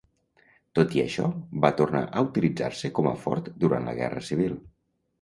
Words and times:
Tot 0.79 0.95
i 0.99 1.03
això, 1.03 1.27
va 1.67 1.71
tornar 1.83 2.03
a 2.07 2.25
utilitzar-se 2.31 2.93
com 3.01 3.13
a 3.13 3.15
fort 3.29 3.55
durant 3.67 3.89
la 3.93 3.99
Guerra 4.05 4.29
Civil. 4.33 4.63